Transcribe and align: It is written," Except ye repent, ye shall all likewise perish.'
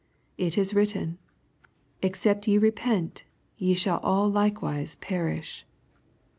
It 0.35 0.57
is 0.57 0.73
written," 0.73 1.19
Except 2.01 2.47
ye 2.47 2.57
repent, 2.57 3.23
ye 3.57 3.75
shall 3.75 3.99
all 3.99 4.31
likewise 4.31 4.95
perish.' 4.95 5.63